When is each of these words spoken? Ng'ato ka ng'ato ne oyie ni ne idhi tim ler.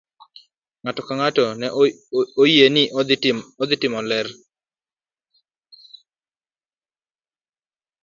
Ng'ato 0.81 1.01
ka 1.07 1.13
ng'ato 1.17 1.43
ne 1.59 1.67
oyie 2.41 2.65
ni 2.75 2.83
ne 2.85 2.91
idhi 3.63 3.75
tim 3.81 3.93
ler. 4.09 4.27